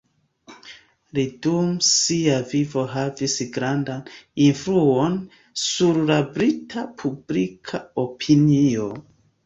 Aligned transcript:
Li 1.17 1.25
dum 1.45 1.67
sia 1.87 2.37
vivo 2.53 2.87
havis 2.95 3.37
grandan 3.59 4.03
influon 4.49 5.21
sur 5.69 6.03
la 6.11 6.21
brita 6.39 6.91
publika 7.05 7.87
opinio. 8.11 8.95